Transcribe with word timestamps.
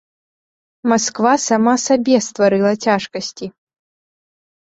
Масква 0.91 1.33
сама 1.47 1.73
сабе 1.87 2.17
стварыла 2.27 2.71
цяжкасці. 2.87 3.45